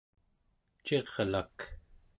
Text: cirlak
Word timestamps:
cirlak 0.83 1.57